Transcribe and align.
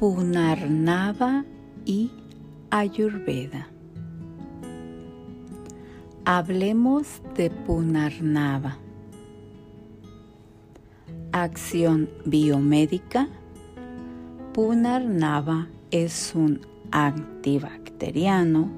Punarnava 0.00 1.44
y 1.84 2.10
Ayurveda. 2.70 3.68
Hablemos 6.24 7.20
de 7.36 7.50
Punarnava. 7.50 8.78
Acción 11.32 12.08
biomédica. 12.24 13.28
Punarnava 14.54 15.68
es 15.90 16.32
un 16.34 16.62
antibacteriano, 16.92 18.70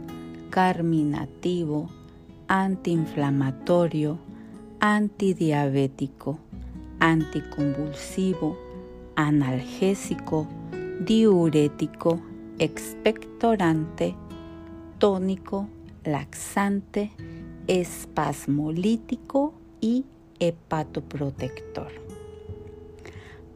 carminativo, 0.50 1.88
antiinflamatorio, 2.48 4.18
antidiabético, 4.80 6.40
anticonvulsivo, 6.98 8.58
analgésico, 9.14 10.48
diurético, 11.04 12.20
expectorante, 12.58 14.14
tónico, 14.98 15.68
laxante, 16.04 17.12
espasmolítico 17.66 19.54
y 19.80 20.04
hepatoprotector. 20.38 21.90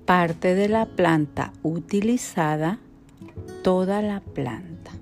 Parte 0.04 0.54
de 0.54 0.68
la 0.68 0.86
planta 0.86 1.52
utilizada, 1.62 2.78
toda 3.62 4.02
la 4.02 4.20
planta. 4.20 4.92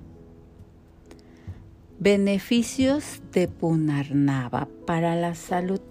Beneficios 1.99 3.21
de 3.31 3.47
Punarnava 3.47 4.67
para 4.85 5.15
la 5.15 5.33
salud. 5.35 5.81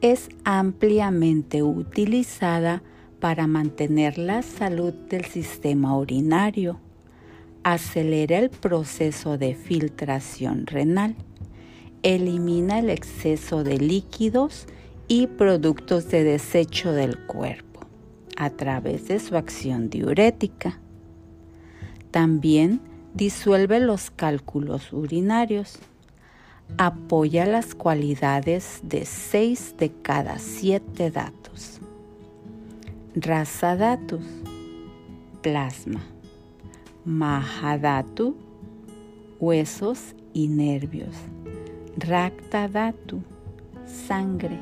Es 0.00 0.28
ampliamente 0.44 1.62
utilizada 1.62 2.82
para 3.20 3.46
mantener 3.46 4.18
la 4.18 4.42
salud 4.42 4.92
del 4.92 5.26
sistema 5.26 5.96
urinario. 5.96 6.80
Acelera 7.62 8.38
el 8.38 8.50
proceso 8.50 9.36
de 9.36 9.54
filtración 9.54 10.66
renal. 10.66 11.14
Elimina 12.02 12.78
el 12.78 12.88
exceso 12.88 13.62
de 13.62 13.78
líquidos 13.78 14.66
y 15.06 15.26
productos 15.26 16.08
de 16.08 16.24
desecho 16.24 16.92
del 16.92 17.18
cuerpo 17.26 17.80
a 18.36 18.48
través 18.48 19.08
de 19.08 19.20
su 19.20 19.36
acción 19.36 19.90
diurética. 19.90 20.80
También 22.10 22.80
disuelve 23.12 23.80
los 23.80 24.10
cálculos 24.10 24.94
urinarios. 24.94 25.78
Apoya 26.78 27.44
las 27.44 27.74
cualidades 27.74 28.80
de 28.82 29.04
6 29.04 29.74
de 29.76 29.92
cada 30.02 30.38
7 30.38 31.10
datos. 31.10 31.79
Rasadatus, 33.16 34.22
plasma. 35.42 36.00
Mahadatu, 37.04 38.36
huesos 39.40 40.14
y 40.32 40.46
nervios. 40.46 41.16
Raktadatu, 41.96 43.20
sangre. 43.84 44.60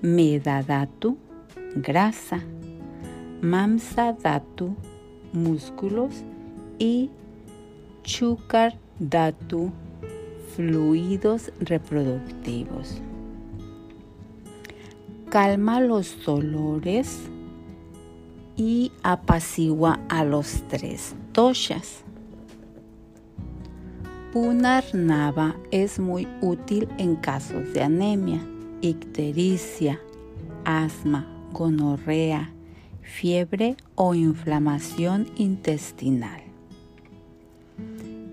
Medadatu, 0.00 1.18
grasa. 1.76 2.40
Mamsadatu, 3.42 4.74
músculos 5.34 6.24
y 6.78 7.10
Chukardatu, 8.04 9.70
fluidos 10.56 11.52
reproductivos. 11.60 13.02
Calma 15.28 15.82
los 15.82 16.24
dolores 16.24 17.30
y 18.60 18.92
apacigua 19.02 19.98
a 20.10 20.22
los 20.22 20.62
tres 20.68 21.14
doshas. 21.32 22.04
Punarnava 24.34 25.56
es 25.70 25.98
muy 25.98 26.28
útil 26.42 26.86
en 26.98 27.16
casos 27.16 27.72
de 27.72 27.82
anemia, 27.82 28.38
ictericia, 28.82 29.98
asma, 30.66 31.26
gonorrea, 31.54 32.52
fiebre 33.00 33.78
o 33.94 34.14
inflamación 34.14 35.26
intestinal. 35.36 36.42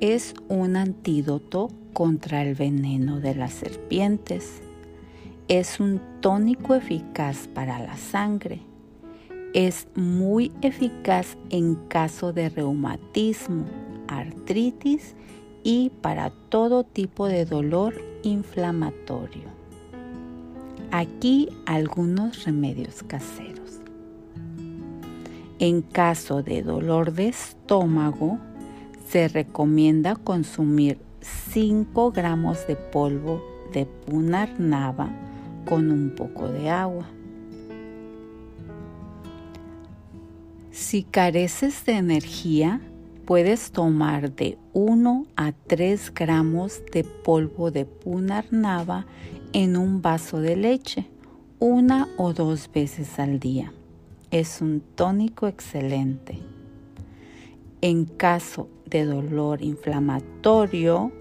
Es 0.01 0.33
un 0.49 0.75
antídoto 0.75 1.69
contra 1.93 2.41
el 2.41 2.53
veneno 2.53 3.21
de 3.21 3.33
las 3.33 3.53
serpientes. 3.53 4.61
Es 5.47 5.79
un 5.79 6.01
tónico 6.19 6.75
eficaz 6.75 7.47
para 7.47 7.79
la 7.79 7.95
sangre. 7.95 8.59
Es 9.53 9.87
muy 9.95 10.51
eficaz 10.61 11.37
en 11.49 11.75
caso 11.75 12.33
de 12.33 12.49
reumatismo, 12.49 13.65
artritis 14.07 15.15
y 15.63 15.91
para 16.01 16.31
todo 16.49 16.83
tipo 16.83 17.27
de 17.27 17.45
dolor 17.45 17.93
inflamatorio. 18.23 19.49
Aquí 20.91 21.49
algunos 21.65 22.43
remedios 22.45 23.03
caseros. 23.03 23.79
En 25.59 25.81
caso 25.81 26.43
de 26.43 26.61
dolor 26.61 27.13
de 27.13 27.29
estómago, 27.29 28.37
se 29.09 29.27
recomienda 29.27 30.15
consumir 30.15 30.99
5 31.51 32.11
gramos 32.11 32.67
de 32.67 32.75
polvo 32.75 33.41
de 33.73 33.85
punarnava 33.85 35.09
con 35.67 35.91
un 35.91 36.13
poco 36.15 36.47
de 36.47 36.69
agua. 36.69 37.07
Si 40.77 41.01
careces 41.01 41.85
de 41.85 41.93
energía, 41.93 42.79
puedes 43.25 43.71
tomar 43.71 44.35
de 44.35 44.59
1 44.73 45.25
a 45.35 45.51
3 45.51 46.13
gramos 46.13 46.83
de 46.93 47.03
polvo 47.03 47.71
de 47.71 47.85
punarnava 47.85 49.07
en 49.53 49.75
un 49.75 50.03
vaso 50.03 50.39
de 50.39 50.55
leche 50.55 51.07
una 51.57 52.07
o 52.17 52.31
dos 52.31 52.69
veces 52.71 53.17
al 53.17 53.39
día. 53.39 53.73
Es 54.29 54.61
un 54.61 54.81
tónico 54.93 55.47
excelente. 55.47 56.37
En 57.81 58.05
caso 58.05 58.69
de 58.85 59.05
dolor 59.05 59.63
inflamatorio, 59.63 61.11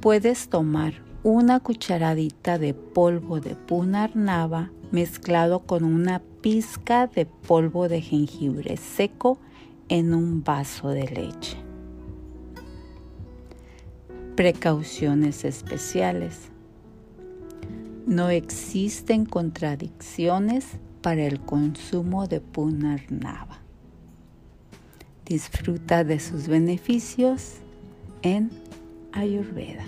puedes 0.00 0.50
tomar 0.50 1.02
una 1.22 1.60
cucharadita 1.60 2.58
de 2.58 2.74
polvo 2.74 3.40
de 3.40 3.54
punarnava 3.54 4.70
mezclado 4.92 5.60
con 5.60 5.84
una 5.84 6.20
pizca 6.42 7.06
de 7.06 7.26
polvo 7.26 7.88
de 7.88 8.00
jengibre 8.02 8.76
seco 8.76 9.38
en 9.88 10.14
un 10.14 10.44
vaso 10.44 10.90
de 10.90 11.08
leche. 11.08 11.56
Precauciones 14.36 15.44
especiales. 15.44 16.50
No 18.06 18.28
existen 18.30 19.24
contradicciones 19.24 20.66
para 21.00 21.24
el 21.24 21.40
consumo 21.40 22.26
de 22.26 22.40
punarnava. 22.40 23.60
Disfruta 25.24 26.04
de 26.04 26.20
sus 26.20 26.48
beneficios 26.48 27.56
en 28.22 28.50
Ayurveda. 29.12 29.84